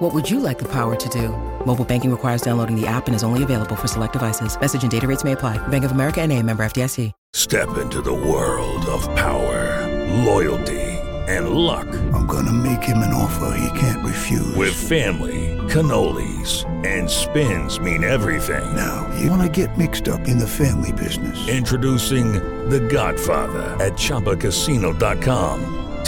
[0.00, 1.28] What would you like the power to do?
[1.66, 4.58] Mobile banking requires downloading the app and is only available for select devices.
[4.58, 5.58] Message and data rates may apply.
[5.68, 7.12] Bank of America and a member FDIC.
[7.34, 9.86] Step into the world of power,
[10.24, 10.80] loyalty,
[11.28, 11.86] and luck.
[12.14, 14.56] I'm gonna make him an offer he can't refuse.
[14.56, 18.74] With family, cannolis, and spins mean everything.
[18.74, 21.46] Now, you wanna get mixed up in the family business.
[21.46, 22.32] Introducing
[22.70, 25.89] The Godfather at ChumbaCasino.com.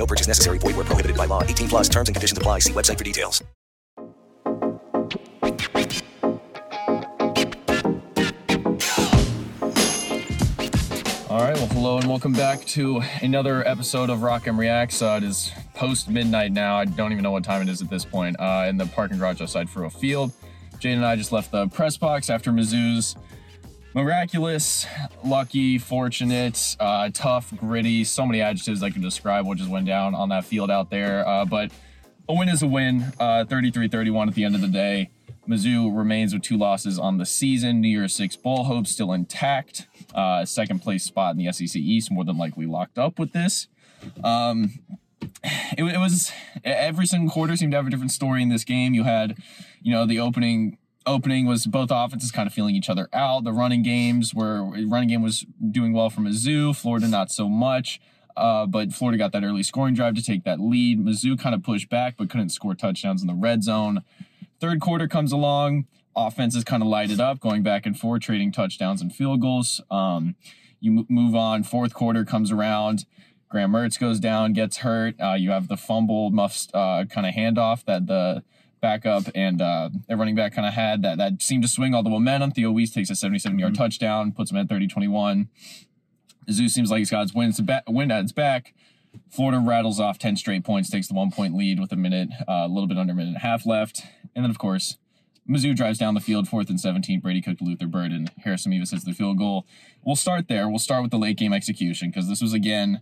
[0.00, 0.56] No purchase necessary.
[0.56, 1.42] Void where prohibited by law.
[1.42, 2.60] 18 plus terms and conditions apply.
[2.60, 3.44] See website for details.
[11.28, 15.02] All right, well, hello and welcome back to another episode of Rock M Reacts.
[15.02, 16.78] Uh, it is post midnight now.
[16.78, 18.36] I don't even know what time it is at this point.
[18.40, 20.32] Uh, in the parking garage outside Faurot Field,
[20.78, 23.16] Jane and I just left the press box after Mizzou's
[23.94, 24.86] miraculous,
[25.24, 28.04] lucky, fortunate, uh, tough, gritty.
[28.04, 31.26] So many adjectives I can describe what just went down on that field out there.
[31.26, 31.70] Uh, but
[32.28, 33.00] a win is a win.
[33.20, 35.10] 33-31 at the end of the day.
[35.48, 37.80] Mizzou remains with two losses on the season.
[37.80, 39.86] New Year's Six bowl hopes still intact.
[40.14, 43.66] Uh, second place spot in the SEC East more than likely locked up with this.
[44.22, 44.78] Um,
[45.42, 46.30] it, it, was
[46.64, 48.94] every single quarter seemed to have a different story in this game.
[48.94, 49.38] You had,
[49.82, 53.44] you know, the opening opening was both offenses kind of feeling each other out.
[53.44, 56.76] The running games were running game was doing well from Mizzou.
[56.76, 58.00] Florida not so much.
[58.36, 61.04] Uh, but Florida got that early scoring drive to take that lead.
[61.04, 64.02] Mizzou kind of pushed back, but couldn't score touchdowns in the red zone.
[64.60, 69.02] Third quarter comes along, offenses kind of lighted up, going back and forth, trading touchdowns
[69.02, 69.80] and field goals.
[69.90, 70.36] Um,
[70.80, 71.64] you move on.
[71.64, 73.04] Fourth quarter comes around.
[73.48, 75.16] Graham Mertz goes down, gets hurt.
[75.20, 78.42] Uh, you have the fumble, muffs uh, kind of handoff that the
[78.80, 82.02] backup and uh, the running back kind of had that that seemed to swing all
[82.02, 82.50] the momentum.
[82.50, 83.82] Theo Wease takes a 77 yard mm-hmm.
[83.82, 85.48] touchdown, puts him at 30 21.
[86.50, 87.54] Zoo seems like he's got his wind,
[87.86, 88.74] wind at his back.
[89.28, 92.64] Florida rattles off 10 straight points, takes the one point lead with a minute, uh,
[92.64, 94.04] a little bit under a minute and a half left.
[94.34, 94.98] And then, of course,
[95.48, 97.20] Mizzou drives down the field, fourth and 17.
[97.20, 99.66] Brady Cook to Luther Bird, and Harrison Mevis hits the field goal.
[100.04, 100.68] We'll start there.
[100.68, 103.00] We'll start with the late game execution because this was, again,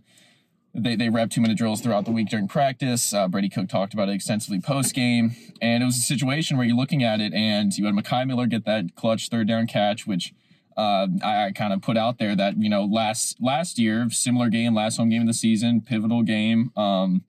[0.73, 3.13] they, they rep two minute drills throughout the week during practice.
[3.13, 5.35] Uh, Brady Cook talked about it extensively post game.
[5.61, 8.45] And it was a situation where you're looking at it and you had Mekhi Miller
[8.45, 10.33] get that clutch third down catch, which
[10.77, 14.49] uh, I, I kind of put out there that, you know, last last year, similar
[14.49, 16.71] game, last home game of the season, pivotal game.
[16.77, 17.23] Um,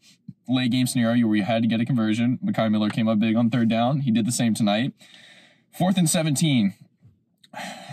[0.46, 2.38] late game scenario where you had to get a conversion.
[2.44, 4.00] Mekhi Miller came up big on third down.
[4.00, 4.92] He did the same tonight.
[5.72, 6.74] Fourth and 17.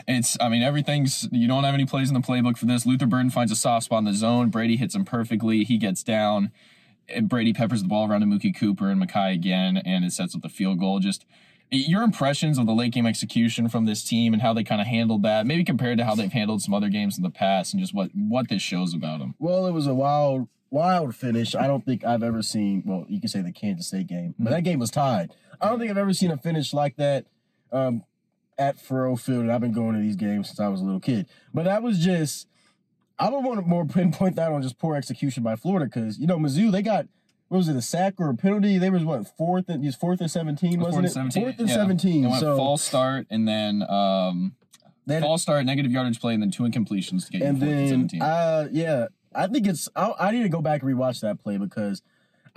[0.07, 2.85] It's, I mean, everything's, you don't have any plays in the playbook for this.
[2.85, 4.49] Luther Burden finds a soft spot in the zone.
[4.49, 5.63] Brady hits him perfectly.
[5.63, 6.51] He gets down.
[7.09, 10.35] And Brady peppers the ball around to Mookie Cooper and Mekhi again, and it sets
[10.35, 10.99] up the field goal.
[10.99, 11.25] Just
[11.69, 14.87] your impressions of the late game execution from this team and how they kind of
[14.87, 17.81] handled that, maybe compared to how they've handled some other games in the past, and
[17.81, 19.35] just what what this shows about them.
[19.39, 21.55] Well, it was a wild wild finish.
[21.55, 22.83] I don't think I've ever seen.
[22.85, 25.33] Well, you can say the Kansas State game, but that game was tied.
[25.61, 27.25] I don't think I've ever seen a finish like that
[27.71, 28.03] um,
[28.57, 29.41] at Faurot Field.
[29.41, 31.27] And I've been going to these games since I was a little kid.
[31.53, 32.47] But that was just.
[33.19, 36.27] I would want to more pinpoint that on just poor execution by Florida because you
[36.27, 37.07] know Mizzou they got
[37.47, 38.77] what was it a sack or a penalty?
[38.77, 41.09] They was what fourth and fourth and seventeen wasn't it?
[41.09, 41.43] 17.
[41.43, 41.75] Fourth and yeah.
[41.75, 42.29] seventeen.
[42.29, 44.55] Went so false start and then um,
[45.07, 47.79] false start, negative yardage play, and then two incompletions to get and you fourth then
[47.79, 48.21] and seventeen.
[48.21, 49.07] uh yeah
[49.37, 49.87] I think it's.
[49.95, 52.01] I, I need to go back and rewatch that play because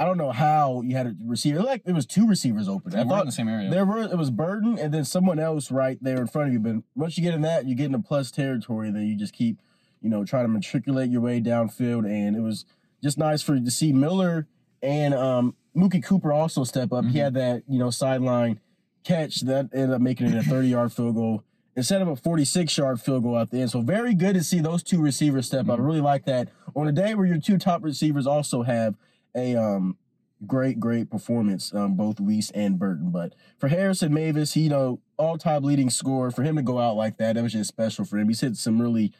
[0.00, 1.62] I don't know how you had a receiver.
[1.62, 2.90] Like there was two receivers open.
[2.90, 3.68] They I thought in the same area.
[3.68, 4.00] There were.
[4.00, 6.58] It was Burden and then someone else right there in front of you.
[6.58, 8.90] But once you get in that, you get into plus territory.
[8.90, 9.60] Then you just keep,
[10.00, 12.06] you know, trying to matriculate your way downfield.
[12.06, 12.64] And it was
[13.02, 14.48] just nice for to see Miller
[14.82, 17.04] and um, Mookie Cooper also step up.
[17.04, 18.58] He had that you know sideline
[19.04, 21.44] catch that ended up making it a 30 yard field goal
[21.76, 23.70] instead of a 46 yard field goal at the end.
[23.70, 25.78] So very good to see those two receivers step up.
[25.78, 28.94] I really like that on a day where your two top receivers also have
[29.34, 29.96] a um
[30.46, 33.10] great great performance um both Wease and Burden.
[33.10, 36.78] But for Harrison Mevis, he you know all time leading scorer for him to go
[36.78, 38.28] out like that, that was just special for him.
[38.28, 39.12] He's hit some really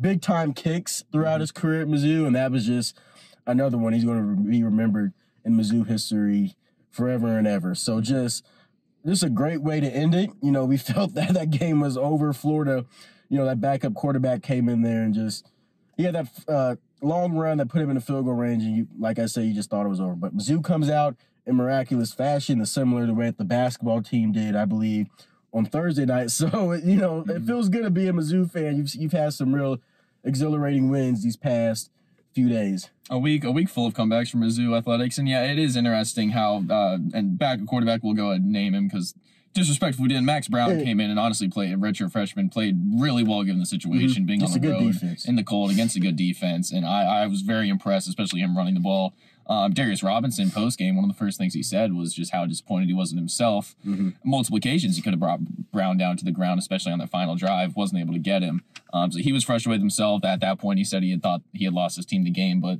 [0.00, 2.98] big time kicks throughout his career at Mizzou, and that was just
[3.46, 5.12] another one he's going to be remembered
[5.44, 6.56] in Mizzou history
[6.90, 7.74] forever and ever.
[7.74, 8.44] So just
[9.04, 10.30] just a great way to end it.
[10.42, 12.32] You know, we felt that that game was over.
[12.32, 12.84] Florida,
[13.28, 15.50] you know, that backup quarterback came in there and just
[15.96, 18.76] he had that uh, long run that put him in the field goal range, and
[18.76, 20.14] you, like I say, you just thought it was over.
[20.14, 21.16] But Mizzou comes out
[21.46, 25.08] in miraculous fashion, the similar to what the basketball team did, I believe,
[25.52, 26.30] on Thursday night.
[26.30, 28.76] So you know, it feels good to be a Mizzou fan.
[28.76, 29.78] You've you've had some real
[30.24, 31.90] exhilarating wins these past
[32.32, 32.88] few days.
[33.10, 36.30] a week a week full of comebacks from Mizzou athletics, and yeah, it is interesting
[36.30, 39.14] how uh, and back a quarterback we'll go ahead and name him because
[39.54, 40.24] disrespectful we didn't.
[40.24, 40.84] Max Brown Yeah.
[40.84, 44.40] came in and honestly played a redshirt freshman played really well given the situation, being
[44.40, 44.46] Mm-hmm.
[44.46, 45.24] Just on the road defense.
[45.26, 48.56] in the cold against a good defense, and I I was very impressed, especially him
[48.56, 49.14] running the ball.
[49.48, 52.46] Um, Darius Robinson post game, one of the first things he said was just how
[52.46, 53.74] disappointed he was in himself.
[53.84, 54.10] Mm-hmm.
[54.24, 55.40] Multiple occasions he could have brought
[55.72, 58.62] Brown down to the ground, especially on that final drive, wasn't able to get him.
[58.94, 60.24] Um, so he was frustrated with himself.
[60.24, 62.60] At that point, he said he had thought he had lost his team the game,
[62.60, 62.78] but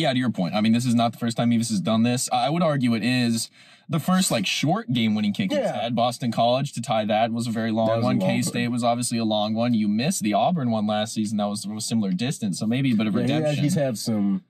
[0.00, 0.54] yeah, to your point.
[0.54, 2.28] I mean, this is not the first time Mevis has done this.
[2.32, 3.50] I would argue it is
[3.88, 5.82] the first like short game winning kick he's Yeah.
[5.82, 5.94] had.
[5.94, 8.20] Boston College to tie that was a very long That was a one.
[8.20, 9.74] K State was obviously a long one.
[9.74, 11.38] You missed the Auburn one last season.
[11.38, 12.58] That was a similar distance.
[12.58, 13.56] So maybe a bit of redemption.
[13.56, 14.44] Yeah, he's had some.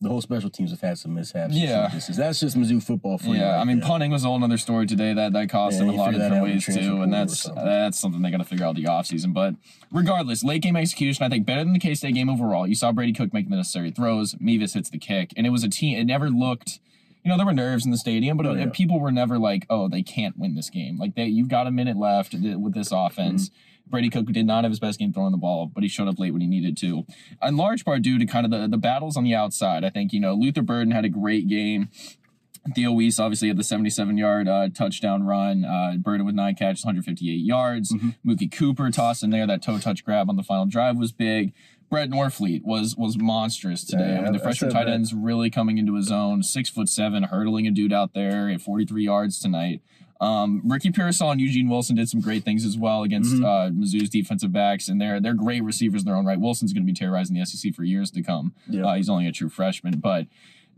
[0.00, 1.54] The whole special teams have had some mishaps.
[1.54, 1.88] Yeah.
[1.98, 3.34] some that's just Mizzou football for you.
[3.38, 3.88] yeah, right I mean, there.
[3.88, 5.12] punting was a whole other story today.
[5.12, 7.12] That that cost Yeah, him a lot of different out in the ways too, and
[7.12, 7.64] that's something.
[7.64, 9.34] that's something they got to figure out the offseason.
[9.34, 9.54] But
[9.90, 12.66] regardless, late game execution, I think better than the K State game overall.
[12.66, 14.36] You saw Brady Cook make the necessary throws.
[14.40, 15.98] Mevis hits the kick, and it was a team.
[15.98, 16.78] It never looked.
[17.24, 18.66] You know, there were nerves in the stadium, but Oh, yeah.
[18.72, 21.70] people were never like, "Oh, they can't win this game." Like they, you've got a
[21.72, 23.48] minute left with this offense.
[23.48, 23.54] Mm-hmm.
[23.90, 26.18] Brady Cook did not have his best game throwing the ball, but he showed up
[26.18, 27.04] late when he needed to.
[27.42, 29.84] In large part due to kind of the, the battles on the outside.
[29.84, 31.90] I think, you know, Luther Burden had a great game.
[32.74, 35.64] Theo Wease obviously had the 77 yard uh, touchdown run.
[35.64, 37.92] Uh, Burden with nine catches, 158 yards.
[37.92, 38.30] Mm-hmm.
[38.30, 39.46] Mookie Cooper tossed in there.
[39.46, 41.52] That toe touch grab on the final drive was big.
[41.90, 44.10] Brett Norfleet was was monstrous today.
[44.10, 46.42] Yeah, I mean, the freshman tight end's really coming into his own.
[46.42, 49.80] Six foot seven, hurdling a dude out there at 43 yards tonight.
[50.20, 53.44] Um, Ricky Pearsall and Eugene Wilson did some great things as well against Mm-hmm.
[53.44, 56.40] uh, Mizzou's defensive backs, and they're they're great receivers in their own right.
[56.40, 58.52] Wilson's going to be terrorizing the SEC for years to come.
[58.68, 58.84] Yeah.
[58.86, 60.26] Uh, he's only a true freshman, but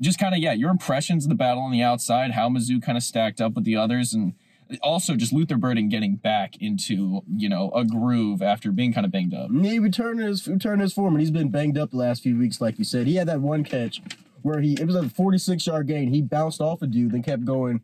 [0.00, 2.98] just kind of yeah, your impressions of the battle on the outside, how Mizzou kind
[2.98, 4.34] of stacked up with the others, and
[4.82, 9.10] also just Luther Burden getting back into you know a groove after being kind of
[9.12, 9.50] banged up.
[9.50, 12.60] He returned his returned his form, and he's been banged up the last few weeks,
[12.60, 13.06] like you said.
[13.06, 14.02] He had that one catch
[14.42, 16.08] where he it was a 46 yard gain.
[16.12, 17.81] He bounced off a dude, then kept going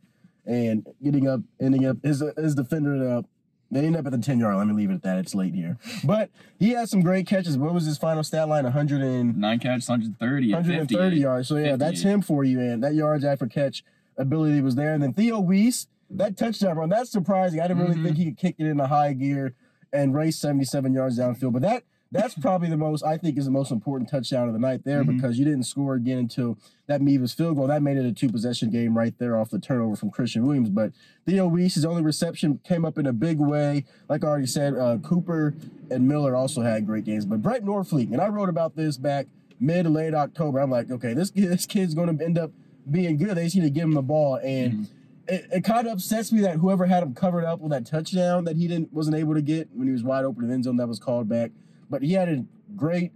[0.47, 3.25] and getting up, ending up his his defender up.
[3.69, 4.55] They end up at the 10 yard.
[4.55, 5.17] Let me leave it at that.
[5.17, 7.57] It's late here, but he had some great catches.
[7.57, 8.63] What was his final stat line?
[8.63, 11.49] One hundred and nine catches, 130, 130 yards.
[11.49, 13.83] So yeah, that's him for you, and that yards after catch
[14.17, 14.93] ability was there.
[14.93, 17.59] And then Theo Wease, that touchdown run, that's surprising.
[17.59, 18.05] I didn't really mm-hmm.
[18.05, 19.53] think he could kick it in into high gear
[19.91, 21.53] and race 77 yards downfield.
[21.53, 24.59] But that that's probably the most I think is the most important touchdown of the
[24.59, 27.67] night there because you didn't score again until that Mevis field goal.
[27.67, 30.69] That made it a two possession game right there off the turnover from Christian Williams.
[30.69, 30.93] But
[31.25, 33.85] Theo Wease, only reception came up in a big way.
[34.07, 35.53] Like I already said, uh, Cooper
[35.91, 37.25] and Miller also had great games.
[37.25, 39.27] But Brett Norfleet, and I wrote about this back
[39.59, 40.59] mid to late October.
[40.59, 42.51] I'm like, okay, this this kid's going to end up
[42.89, 43.35] being good.
[43.35, 44.87] They just need to give him the ball, and
[45.27, 48.45] it, it kind of upsets me that whoever had him covered up with that touchdown
[48.45, 50.63] that he didn't wasn't able to get when he was wide open in the end
[50.63, 51.51] zone that was called back.
[51.89, 53.11] But he had a great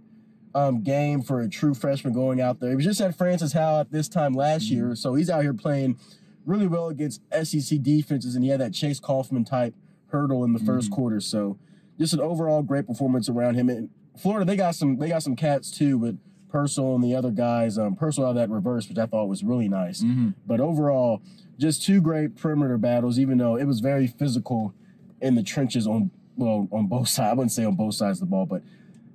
[0.54, 2.70] um, game for a true freshman going out there.
[2.70, 5.54] He was just at Francis Howell at this time last year, so he's out here
[5.54, 5.98] playing
[6.44, 9.74] really well against SEC defenses, and he had that Chase Coffman type
[10.08, 11.20] hurdle in the 1st quarter.
[11.20, 11.58] So
[11.98, 13.68] just an overall great performance around him.
[13.68, 13.88] And
[14.18, 16.16] Florida, they got some they got some cats too, but
[16.50, 19.68] Pearsall and the other guys, um, Pearsall out that reverse, which I thought was really
[19.68, 20.02] nice.
[20.46, 21.22] But overall,
[21.58, 24.74] just two great perimeter battles, even though it was very physical
[25.20, 27.30] in the trenches on well on both sides.
[27.30, 28.62] I wouldn't say on both sides of the ball, but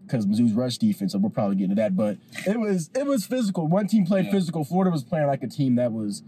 [0.06, 1.96] because Mizzou's rush defense, so we're probably getting to that.
[1.96, 3.68] But it was it was physical.
[3.68, 4.32] One team played Yeah.
[4.32, 4.64] physical.
[4.64, 6.24] Florida was playing like a team that was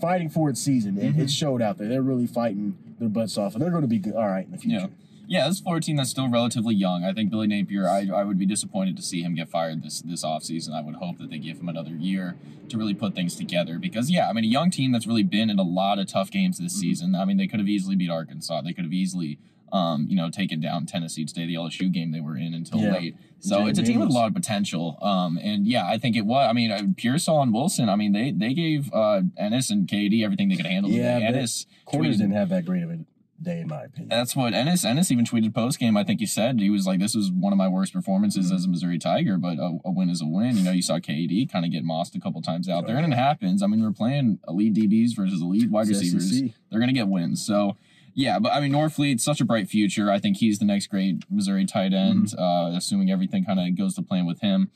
[0.00, 1.22] fighting for its season, and Mm-hmm.
[1.22, 1.88] it showed out there.
[1.88, 4.14] They're really fighting their butts off, and they're going to be good.
[4.14, 4.76] All right in the future.
[4.76, 4.86] Yeah.
[5.30, 7.04] Yeah, this Florida team that's still relatively young.
[7.04, 10.00] I think Billy Napier, I, I would be disappointed to see him get fired this
[10.00, 10.72] this offseason.
[10.74, 12.34] I would hope that they give him another year
[12.68, 15.48] to really put things together because, yeah, I mean, a young team that's really been
[15.48, 16.80] in a lot of tough games this mm-hmm.
[16.80, 17.14] season.
[17.14, 18.62] I mean, they could have easily beat Arkansas.
[18.62, 19.38] They could have easily,
[19.72, 22.92] um, you know, taken down Tennessee today, the LSU game they were in until yeah.
[22.92, 23.16] late.
[23.40, 24.98] So it's a team with a lot of potential.
[25.00, 26.46] Um, and yeah, I think it was.
[26.48, 27.88] I mean, uh, Pearsall and Wilson.
[27.88, 30.90] I mean, they they gave uh, Ennis and KD everything they could handle.
[30.90, 31.26] Yeah, today.
[31.26, 32.98] Ennis corners didn't have that great of a
[33.42, 34.08] day in my opinion.
[34.08, 35.96] That's what Ennis Ennis even tweeted post game.
[35.96, 38.56] I think he said he was like, "This was one of my worst performances mm-hmm.
[38.56, 40.98] as a Missouri Tiger, but a, a, win is a win." You know, you saw
[40.98, 43.62] KD kind of get mossed a couple times out there, and it happens.
[43.62, 46.42] I mean, we're playing elite DBs versus elite wide receivers.
[46.70, 47.44] They're gonna get wins.
[47.44, 47.76] So.
[48.20, 50.10] Yeah, but I mean Norfleet, such a bright future.
[50.10, 52.42] I think he's the next great Missouri tight end, mm-hmm.
[52.42, 54.70] uh, assuming everything kind of goes to plan with him.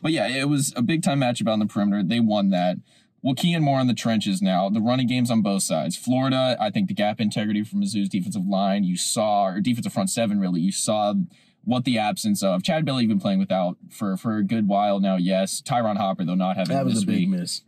[0.00, 2.04] But yeah, it was a big time matchup on the perimeter.
[2.04, 2.76] They won that.
[3.22, 4.68] We'll key in more on the trenches now.
[4.68, 5.96] The running games on both sides.
[5.96, 10.10] Florida, I think the gap integrity from Mizzou's defensive line, you saw, or defensive front
[10.10, 11.14] seven, really, you saw
[11.64, 15.16] what the absence of Chad Bailey been playing without for for a good while now.
[15.16, 17.28] Yes, Ty'Ron Hopper though not having that was this a big week.
[17.30, 17.62] miss.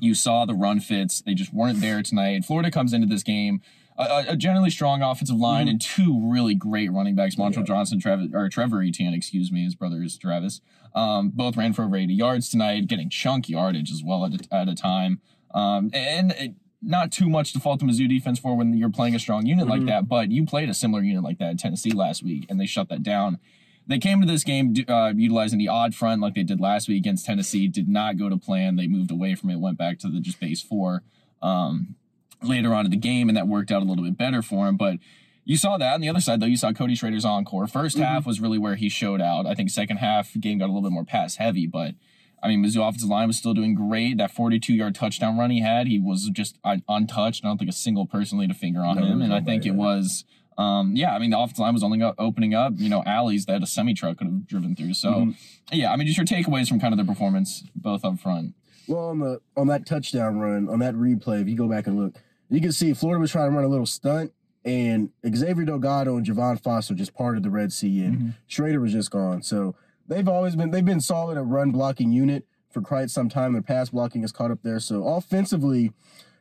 [0.00, 2.44] You saw the run fits; they just weren't there tonight.
[2.44, 3.62] Florida comes into this game
[3.98, 5.70] a, a generally strong offensive line mm.
[5.70, 7.64] and two really great running backs, Montrell yeah.
[7.64, 10.60] Johnson, Travis, or Trevor Etienne, excuse me, his brother is Travis.
[10.94, 14.54] Um, both ran for over 80 yards tonight, getting chunk yardage as well at a,
[14.54, 15.20] at a time.
[15.54, 19.14] Um, and it, not too much to fault the Mizzou defense for when you're playing
[19.14, 19.78] a strong unit mm-hmm.
[19.78, 22.60] like that, but you played a similar unit like that in Tennessee last week, and
[22.60, 23.38] they shut that down.
[23.86, 26.98] They came to this game uh, utilizing the odd front like they did last week
[26.98, 27.68] against Tennessee.
[27.68, 28.76] Did not go to plan.
[28.76, 31.02] They moved away from it, went back to the just base four.
[31.40, 31.94] Um,
[32.42, 34.76] later on in the game, and that worked out a little bit better for him.
[34.76, 34.98] But
[35.44, 36.46] you saw that on the other side, though.
[36.46, 37.66] You saw Cody Schrader's encore.
[37.66, 38.02] 1st mm-hmm.
[38.02, 39.46] half was really where he showed out.
[39.46, 41.94] I think second half game got a little bit more pass heavy, but
[42.42, 44.18] I mean, Mizzou offensive line was still doing great.
[44.18, 47.44] That 42 yard touchdown run he had, he was just untouched.
[47.44, 49.66] I don't think a single person laid a finger on no, him, and I think
[49.66, 50.24] it was.
[50.58, 53.62] Um, yeah, I mean the offensive line was only opening up, you know, alleys that
[53.62, 54.94] a semi truck could have driven through.
[54.94, 55.30] So, mm-hmm.
[55.72, 58.54] yeah, I mean, just your takeaways from kind of the performance, both up front.
[58.88, 61.98] Well, on the on that touchdown run, on that replay, if you go back and
[61.98, 62.14] look,
[62.48, 64.32] you can see Florida was trying to run a little stunt,
[64.64, 68.28] and Xavier Delgado and Javon Foster just parted the Red Sea, and mm-hmm.
[68.46, 69.42] Schrader was just gone.
[69.42, 69.74] So
[70.08, 73.52] they've always been they've been solid at run blocking unit for quite some time.
[73.52, 74.80] Their pass blocking has caught up there.
[74.80, 75.92] So offensively,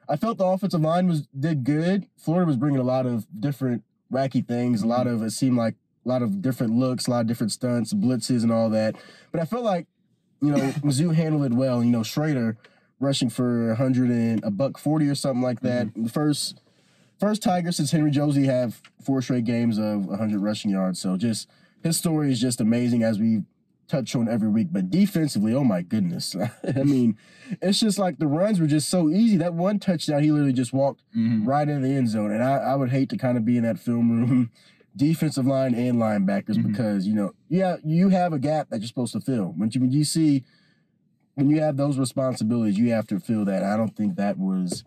[0.09, 2.07] I felt the offensive line was did good.
[2.17, 4.81] Florida was bringing a lot of different wacky things.
[4.81, 5.15] A lot mm-hmm.
[5.15, 8.43] of it seemed like a lot of different looks, a lot of different stunts, blitzes,
[8.43, 8.95] and all that.
[9.31, 9.87] But I felt like
[10.41, 11.83] you know Mizzou handled it well.
[11.83, 12.57] You know Schrader
[12.99, 15.87] rushing for 100 and a buck 40 or something like that.
[15.87, 16.03] Mm-hmm.
[16.03, 16.61] The first
[17.19, 20.99] first Tiger since Henry Josey have four straight games of 100 rushing yards.
[20.99, 21.49] So just
[21.83, 23.43] his story is just amazing as we
[23.87, 24.69] touch on every week.
[24.71, 26.35] But defensively, oh my goodness.
[26.75, 27.17] I mean,
[27.61, 29.37] it's just like the runs were just so easy.
[29.37, 31.47] That one touchdown, he literally just walked mm-hmm.
[31.47, 32.31] right into the end zone.
[32.31, 34.51] And I, I would hate to kind of be in that film room,
[34.95, 36.71] defensive line and linebackers, mm-hmm.
[36.71, 39.53] because, you know, yeah, you have a gap that you're supposed to fill.
[39.55, 40.43] When you, when you see
[41.35, 43.63] when you have those responsibilities, you have to feel that.
[43.63, 44.83] I don't think that was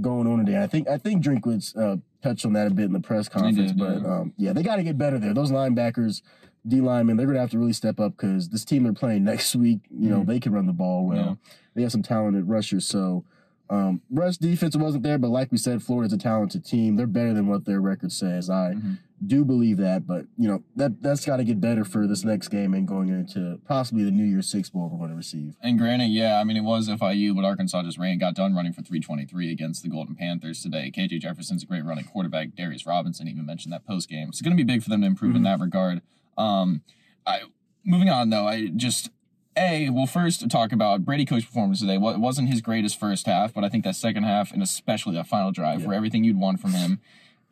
[0.00, 0.62] going on today.
[0.62, 3.72] I think I think Drinkwitz uh, touched on that a bit in the press conference,
[3.72, 5.32] did, but yeah, um, yeah they got to get better there.
[5.32, 6.22] Those linebackers,
[6.66, 9.56] D linemen, they're gonna have to really step up because this team they're playing next
[9.56, 10.26] week, you know, mm.
[10.26, 11.16] they can run the ball well.
[11.16, 11.34] Yeah.
[11.74, 13.24] They have some talented rushers, so.
[13.70, 16.96] Um, rush defense wasn't there, but like we said, Florida's a talented team.
[16.96, 18.48] They're better than what their record says.
[18.48, 18.94] I mm-hmm
[19.26, 22.48] do believe that, but you know that that's got to get better for this next
[22.48, 25.56] game and going into possibly the New Year's Six bowl we're going to receive.
[25.60, 28.72] And granted, yeah, I mean it was FIU, but Arkansas just ran, got done running
[28.72, 30.92] for 323 against the Golden Panthers today.
[30.94, 32.54] KJ Jefferson's a great running quarterback.
[32.56, 34.28] Darius Robinson even mentioned that post game.
[34.28, 35.38] It's going to be big for them to improve mm-hmm.
[35.38, 36.02] in that regard.
[36.36, 36.82] Um,
[37.26, 37.42] I
[37.84, 39.10] moving on though, I just
[39.56, 41.98] a, well, first talk about Brady Cook's performance today.
[41.98, 45.14] Well, it wasn't his greatest first half, but I think that second half and especially
[45.16, 45.88] that final drive yeah.
[45.88, 47.00] were everything you'd want from him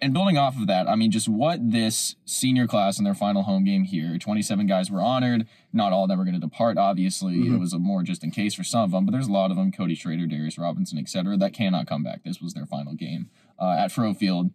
[0.01, 3.43] and building off of that, I mean, just what this senior class in their final
[3.43, 5.47] home game here, 27 guys were honored.
[5.73, 7.37] Not all of them are going to depart, obviously.
[7.37, 7.55] Mm-hmm.
[7.55, 9.51] It was a more just in case for some of them, but there's a lot
[9.51, 12.25] of them, Cody Schrader, Darius Robinson, etc., that cannot come back.
[12.25, 14.51] This was their final game uh, at Faurot Field.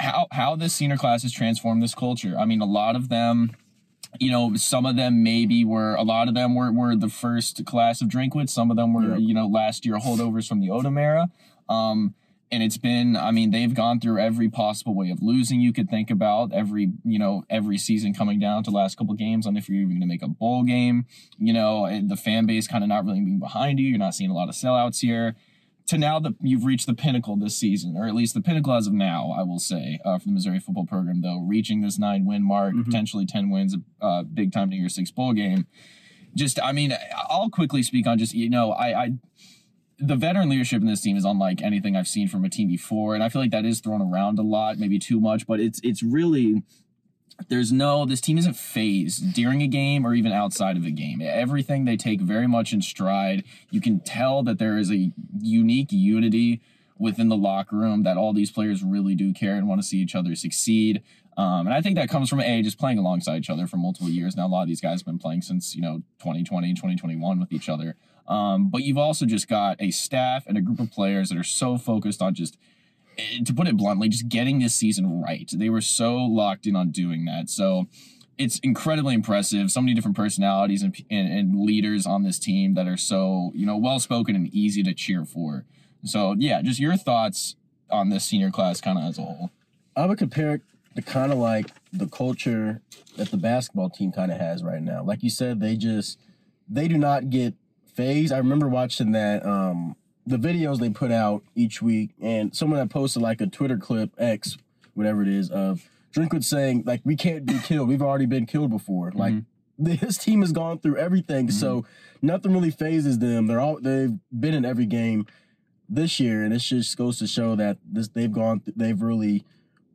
[0.00, 2.34] How, how this senior class has transformed this culture.
[2.38, 3.54] I mean, a lot of them,
[4.18, 7.66] you know, some of them maybe were, a lot of them were, were the first
[7.66, 8.50] class of Drinkwitz.
[8.50, 9.18] Some of them were, yep.
[9.20, 11.28] you know, last year holdovers from the Odom era.
[11.68, 12.14] Um,
[12.50, 15.88] and it's been i mean they've gone through every possible way of losing you could
[15.88, 19.56] think about every you know every season coming down to the last couple games on
[19.56, 21.06] if you're even going to make a bowl game.
[21.38, 24.30] You know the fan base kind of not really being behind you you're not seeing
[24.30, 25.34] a lot of sellouts here.
[25.88, 28.86] To now that you've reached the pinnacle this season or at least the pinnacle as
[28.86, 32.26] of now i will say uh, for the missouri football program though reaching this nine
[32.26, 32.82] win mark mm-hmm.
[32.82, 35.66] potentially 10 wins uh, big time to your six bowl game.
[36.34, 36.94] Just i mean
[37.30, 39.12] i'll quickly speak on just you know i i
[39.98, 43.14] the veteran leadership in this team is unlike anything I've seen from a team before,
[43.14, 45.46] and I feel like that is thrown around a lot, maybe too much.
[45.46, 46.62] But it's it's really
[47.48, 51.20] there's no this team isn't phased during a game or even outside of a game.
[51.22, 53.44] Everything they take very much in stride.
[53.70, 56.60] You can tell that there is a unique unity
[56.98, 59.98] within the locker room that all these players really do care and want to see
[59.98, 61.02] each other succeed.
[61.36, 64.10] Um, and I think that comes from a just playing alongside each other for multiple
[64.10, 64.46] years now.
[64.46, 67.68] A lot of these guys have been playing since you know 2020, 2021 with each
[67.68, 67.94] other.
[68.28, 71.42] Um, but you've also just got a staff and a group of players that are
[71.42, 72.58] so focused on just,
[73.16, 75.50] eh, to put it bluntly, just getting this season right.
[75.52, 77.48] They were so locked in on doing that.
[77.48, 77.86] So
[78.36, 79.70] it's incredibly impressive.
[79.70, 83.66] So many different personalities and, and, and leaders on this team that are so, you
[83.66, 85.64] know, well spoken and easy to cheer for.
[86.04, 87.56] So, yeah, just your thoughts
[87.90, 89.50] on this senior class kind of as a whole.
[89.96, 90.62] I would compare it
[90.94, 92.82] to kind of like the culture
[93.16, 95.02] that the basketball team kind of has right now.
[95.02, 96.18] Like you said, they just,
[96.68, 97.54] they do not get
[97.98, 98.30] phase.
[98.30, 102.90] I remember watching that um the videos they put out each week, and someone that
[102.90, 104.56] posted like a Twitter clip X,
[104.94, 107.88] whatever it is, of Drinkwitz saying like we can't be killed.
[107.88, 109.10] We've already been killed before.
[109.12, 109.84] Like mm-hmm.
[110.06, 111.58] this team has gone through everything, mm-hmm.
[111.58, 111.84] so
[112.22, 113.48] nothing really phases them.
[113.48, 115.26] They're all they've been in every game
[115.88, 119.44] this year, and it just goes to show that this they've gone th- they've really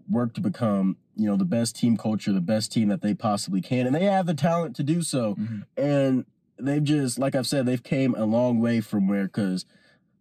[0.09, 3.61] worked to become you know the best team culture, the best team that they possibly
[3.61, 5.35] can, and they have the talent to do so.
[5.35, 5.59] Mm-hmm.
[5.77, 6.25] And
[6.59, 9.65] they've just like I've said, they've came a long way from where because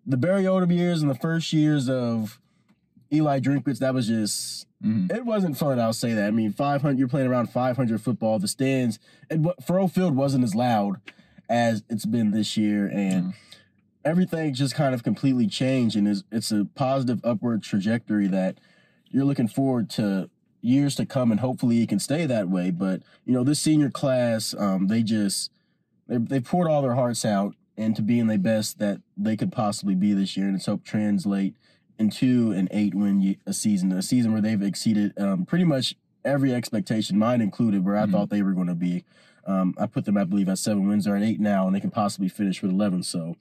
[0.07, 2.41] the Barry Odom years and the first years of
[3.13, 4.67] Eli Drinkwitz, that was just
[5.11, 5.79] it wasn't fun.
[5.79, 6.27] I'll say that.
[6.27, 6.99] I mean, 500.
[6.99, 8.39] You're playing around 500 football.
[8.39, 8.99] The stands
[9.31, 10.97] and what Faurot Field wasn't as loud
[11.49, 13.35] as it's been this year, and
[14.05, 15.95] everything just kind of completely changed.
[15.95, 18.59] And it's, it's a positive upward trajectory that
[19.11, 20.31] you're looking forward to
[20.63, 22.71] years to come, and hopefully it can stay that way.
[22.71, 25.51] But you know, this senior class, um, they just
[26.09, 29.95] they they poured all their hearts out into being the best that they could possibly
[29.95, 31.55] be this year, and it's helped translate
[31.99, 35.95] into an eight win a season, a season where they've exceeded um, pretty much
[36.25, 39.05] every expectation, mine included, where I thought they were going to be.
[39.47, 41.05] Um, I put them, I believe, at seven wins.
[41.05, 43.03] They're at eight now, and they can possibly finish with eleven.
[43.03, 43.37] So,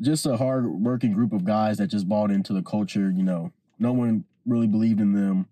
[0.00, 3.10] just a hard working group of guys that just bought into the culture.
[3.10, 5.46] You know, no one really believed in them,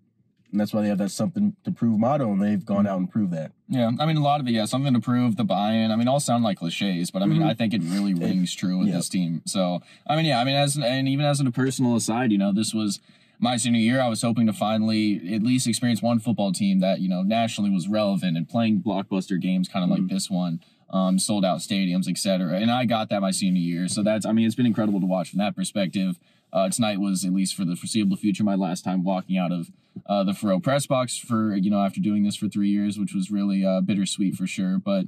[0.51, 3.09] and that's why they have that something to prove motto, and they've gone out and
[3.09, 3.51] proved that.
[3.69, 5.91] Yeah, I mean, a lot of it, yeah, something to prove, the buy-in.
[5.91, 7.49] I mean, all sound like cliches, but I mean, Mhm.
[7.49, 8.95] I think it really rings true with yeah.
[8.95, 9.41] this team.
[9.45, 12.51] So, I mean, yeah, I mean, as and even as a personal aside, you know,
[12.51, 12.99] this was
[13.39, 13.99] my senior year.
[14.01, 17.69] I was hoping to finally at least experience one football team that you know nationally
[17.71, 20.59] was relevant and playing blockbuster games, kind of like this one,
[20.91, 22.59] um, sold out stadiums, etc.
[22.59, 23.87] And I got that my senior year.
[23.87, 26.19] So that's, I mean, it's been incredible to watch from that perspective.
[26.53, 29.71] Uh, tonight was at least for the foreseeable future my last time walking out of
[30.05, 33.13] uh, the Faurot press box for you know after doing this for three years, which
[33.13, 34.77] was really uh, bittersweet for sure.
[34.77, 35.05] But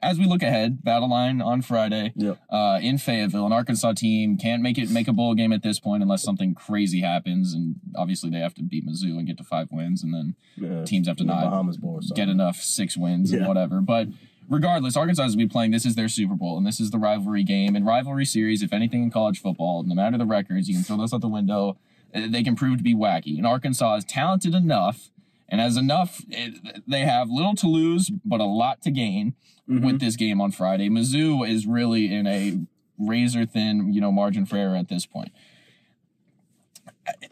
[0.00, 2.38] as we look ahead, battle line on Friday Yep.
[2.50, 5.80] uh, in Fayetteville, an Arkansas team can't make it make a bowl game at this
[5.80, 9.44] point unless something crazy happens, and obviously they have to beat Mizzou and get to
[9.44, 10.84] five wins, and then Yeah.
[10.84, 13.80] teams have to not Bahamas Bowl get enough six wins and whatever.
[13.80, 14.08] But
[14.48, 15.72] regardless, Arkansas is be playing.
[15.72, 18.62] This is their Super Bowl, and this is the rivalry game and rivalry series.
[18.62, 21.28] If anything in college football, no matter the records, you can throw those out the
[21.28, 21.76] window.
[22.12, 23.36] They can prove to be wacky.
[23.36, 25.10] And Arkansas is talented enough
[25.48, 26.22] and has enough.
[26.28, 29.34] It, they have little to lose, but a lot to gain
[29.68, 29.84] mm-hmm.
[29.84, 30.88] with this game on Friday.
[30.88, 32.58] Mizzou is really in a
[32.98, 35.32] razor thin, you know, margin for error at this point.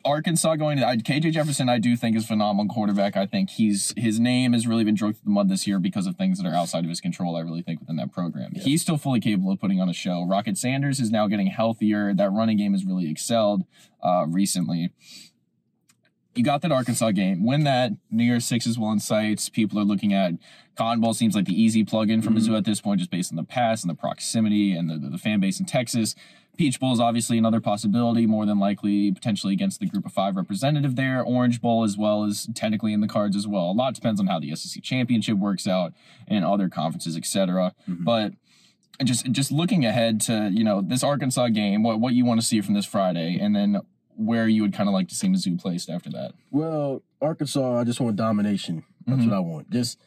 [0.04, 3.16] Arkansas going to I, KJ Jefferson, I do think is a phenomenal quarterback.
[3.16, 6.06] I think he's his name has really been dragged through the mud this year because
[6.06, 7.36] of things that are outside of his control.
[7.36, 10.26] I really think within that program, he's still fully capable of putting on a show.
[10.26, 12.14] Rocket Sanders is now getting healthier.
[12.14, 13.64] That running game has really excelled
[14.02, 14.92] uh, recently.
[16.34, 17.46] You got that Arkansas game.
[17.46, 17.92] Win that.
[18.10, 19.48] New Year's Six is well in sights.
[19.48, 20.34] People are looking at
[20.76, 23.36] Cotton Bowl seems like the easy plug-in for Mizzou at this point, just based on
[23.36, 26.14] the past and the proximity and the, the, the fan base in Texas.
[26.56, 30.36] Peach Bowl is obviously another possibility, more than likely potentially against the Group of Five
[30.36, 31.22] representative there.
[31.22, 33.70] Orange Bowl as well is technically in the cards as well.
[33.70, 35.92] A lot depends on how the SEC championship works out
[36.26, 37.74] and other conferences, etc.
[37.88, 38.04] Mm-hmm.
[38.04, 38.32] But
[39.04, 42.46] just just looking ahead to you know this Arkansas game, what what you want to
[42.46, 43.80] see from this Friday, and then
[44.16, 46.32] where you would kind of like to see Mizzou placed after that.
[46.50, 48.84] Well, Arkansas, I just want domination.
[49.06, 49.30] That's mm-hmm.
[49.30, 49.70] what I want.
[49.70, 49.98] Just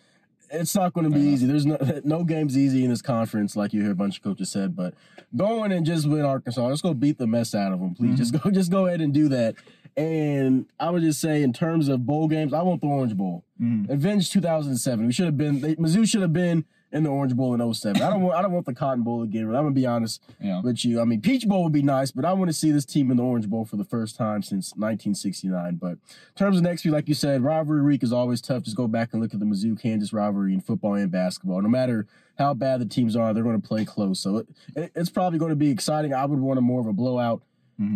[0.51, 1.29] it's not going to be uh-huh.
[1.29, 1.47] easy.
[1.47, 4.49] There's no no games easy in this conference, like you hear a bunch of coaches
[4.49, 4.75] said.
[4.75, 4.93] But
[5.35, 6.65] go in and just win Arkansas.
[6.65, 8.17] Let's go beat the mess out of them, please.
[8.17, 8.49] Just mm-hmm.
[8.49, 9.55] go, just go ahead and do that.
[9.97, 13.43] And I would just say, in terms of bowl games, I want the Orange Bowl.
[13.61, 13.91] Mm-hmm.
[13.91, 15.05] Avenge 2007.
[15.05, 15.61] We should have been.
[15.61, 18.01] They, Mizzou should have been in the Orange Bowl in 07.
[18.01, 19.45] I don't want I don't want the Cotton Bowl again.
[19.45, 20.61] But I'm gonna be honest Yeah.
[20.61, 20.99] with you.
[20.99, 23.17] I mean, Peach Bowl would be nice, but I want to see this team in
[23.17, 25.75] the Orange Bowl for the first time since 1969.
[25.75, 25.99] But in
[26.35, 28.63] terms of next week, like you said, rivalry week is always tough.
[28.63, 31.61] Just go back and look at the Mizzou Kansas rivalry in football and basketball.
[31.61, 34.19] No matter how bad the teams are, they're going to play close.
[34.19, 36.13] So it, it, it's probably going to be exciting.
[36.13, 37.43] I would want a more of a blowout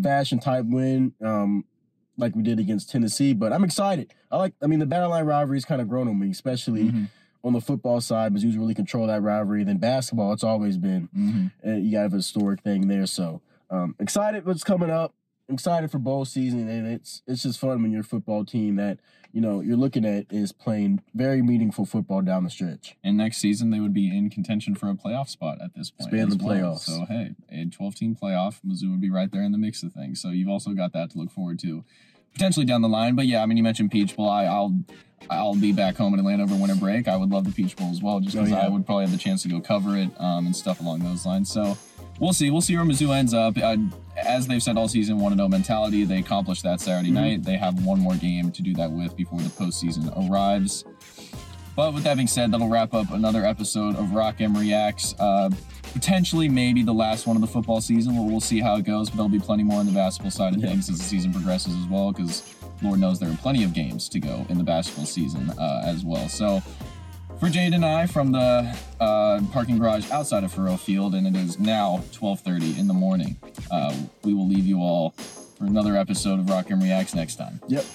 [0.01, 1.13] fashion type win.
[1.21, 1.65] Um,
[2.17, 4.13] like we did against Tennessee, but I'm excited.
[4.31, 4.53] I like.
[4.61, 6.93] I mean, the battle line rivalry's kind of grown on me, especially
[7.43, 8.33] on the football side.
[8.33, 9.63] Mizzou's really control that rivalry.
[9.63, 11.51] Then basketball, it's always been.
[11.65, 13.05] Uh, you got a historic thing there.
[13.05, 15.13] So um, excited what's coming up.
[15.49, 18.99] Excited for bowl season, and it's it's just fun when your football team that
[19.33, 22.95] you know you're looking at is playing very meaningful football down the stretch.
[23.03, 26.13] And next season, they would be in contention for a playoff spot at this point.
[26.13, 26.55] Expand the well.
[26.55, 26.79] playoffs.
[26.79, 29.91] So, hey, a 12 team playoff, Mizzou would be right there in the mix of
[29.91, 30.21] things.
[30.21, 31.83] So, you've also got that to look forward to
[32.33, 33.15] potentially down the line.
[33.15, 34.29] But yeah, I mean, you mentioned Peach Bowl.
[34.29, 34.73] I, I'll
[35.29, 37.07] I'll be back home in Atlanta over winter break.
[37.07, 38.65] I would love the Peach Bowl as well, just Oh, because yeah.
[38.65, 41.25] I would probably have the chance to go cover it um, and stuff along those
[41.25, 41.49] lines.
[41.51, 41.77] So,
[42.19, 42.49] we'll see.
[42.51, 43.57] We'll see where Mizzou ends up.
[43.57, 43.77] Uh,
[44.15, 46.03] as they've said all season, want to know mentality.
[46.05, 47.15] They accomplished that Saturday Mm-hmm.
[47.15, 47.43] night.
[47.43, 50.85] They have one more game to do that with before the postseason arrives.
[51.75, 55.15] But with that being said, that'll wrap up another episode of Rock M Reacts.
[55.17, 55.49] Uh,
[55.93, 58.15] potentially, maybe the last one of the football season.
[58.15, 60.53] We'll, we'll see how it goes, but there'll be plenty more on the basketball side
[60.53, 60.69] of Yeah.
[60.69, 62.43] things as the season progresses as well, because
[62.83, 66.03] Lord knows there are plenty of games to go in the basketball season uh, as
[66.03, 66.27] well.
[66.27, 66.61] So,
[67.39, 71.35] for Jade and I from the uh, parking garage outside of Faurot Field, and it
[71.35, 73.37] is now 12:30 in the morning.
[73.71, 75.11] Uh, we will leave you all
[75.57, 77.59] for another episode of Rock M Reacts next time.
[77.67, 77.85] Yep.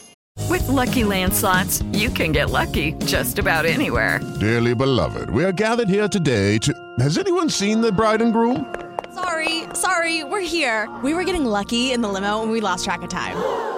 [0.49, 4.21] With Lucky Land slots, you can get lucky just about anywhere.
[4.41, 6.73] Dearly beloved, we are gathered here today to.
[6.99, 8.75] Has anyone seen the bride and groom?
[9.15, 10.89] Sorry, sorry, we're here.
[11.03, 13.78] We were getting lucky in the limo and we lost track of time.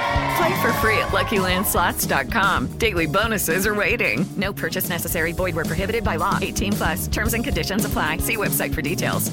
[0.41, 2.79] Play for free at LuckyLandSlots.com.
[2.79, 4.25] Daily bonuses are waiting.
[4.37, 5.33] No purchase necessary.
[5.33, 6.39] Void where prohibited by law.
[6.41, 7.07] 18 plus.
[7.07, 8.17] Terms and conditions apply.
[8.17, 9.31] See website for details.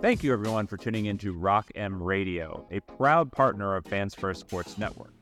[0.00, 4.16] Thank you, everyone, for tuning in to Rock M Radio, a proud partner of Fans
[4.16, 5.12] First Sports Network.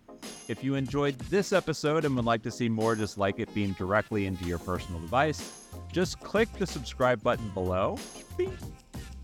[0.48, 3.76] If you enjoyed this episode and would like to see more just like it beamed
[3.76, 7.98] directly into your personal device, just click the subscribe button below.
[8.38, 8.56] Bing.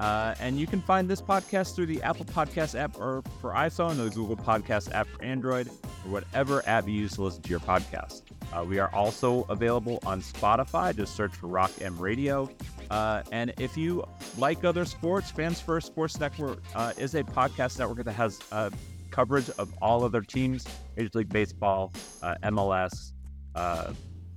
[0.01, 3.99] Uh, and you can find this podcast through the Apple Podcast app or for iPhone,
[3.99, 7.51] or the Google Podcast app for Android, or whatever app you use to listen to
[7.51, 8.23] your podcast.
[8.53, 10.97] Uh, we are also available on Spotify.
[10.97, 12.49] Just search for Rock M Radio.
[12.91, 14.05] Uh, and if you
[14.39, 18.71] like other sports, Fans First Sports Network uh, is a podcast network that has uh,
[19.11, 20.65] coverage of all other teams
[20.97, 23.13] Major League Baseball, uh, MLS,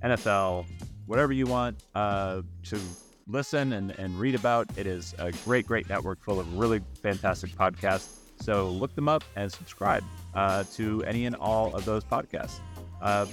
[0.02, 0.66] NFL,
[1.06, 2.44] whatever you want to
[3.32, 4.68] listen and, and read about.
[4.76, 8.18] It is a great, great network full of really fantastic podcasts.
[8.40, 12.60] So look them up and subscribe uh, to any and all of those podcasts.
[13.00, 13.26] Uh,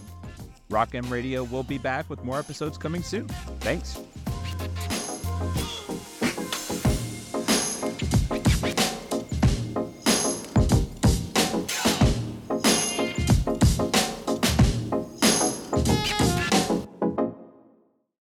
[0.69, 3.27] Rock M Radio will be back with more episodes coming soon.
[3.59, 3.99] Thanks.